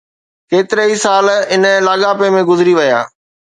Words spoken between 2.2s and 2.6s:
۾